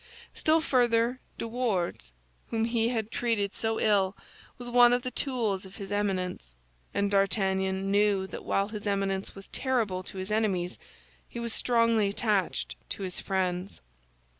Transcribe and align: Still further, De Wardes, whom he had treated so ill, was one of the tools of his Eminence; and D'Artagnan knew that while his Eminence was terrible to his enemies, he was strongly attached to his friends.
Still 0.33 0.61
further, 0.61 1.19
De 1.37 1.47
Wardes, 1.47 2.11
whom 2.49 2.65
he 2.65 2.87
had 2.87 3.11
treated 3.11 3.53
so 3.53 3.79
ill, 3.79 4.17
was 4.57 4.67
one 4.67 4.93
of 4.93 5.03
the 5.03 5.11
tools 5.11 5.63
of 5.63 5.75
his 5.75 5.91
Eminence; 5.91 6.55
and 6.91 7.11
D'Artagnan 7.11 7.91
knew 7.91 8.25
that 8.25 8.43
while 8.43 8.69
his 8.69 8.87
Eminence 8.87 9.35
was 9.35 9.47
terrible 9.49 10.01
to 10.01 10.17
his 10.17 10.31
enemies, 10.31 10.79
he 11.29 11.39
was 11.39 11.53
strongly 11.53 12.09
attached 12.09 12.75
to 12.89 13.03
his 13.03 13.19
friends. 13.19 13.79